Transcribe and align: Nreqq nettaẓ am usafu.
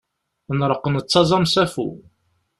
Nreqq 0.59 0.85
nettaẓ 0.93 1.29
am 1.35 1.43
usafu. 1.47 1.85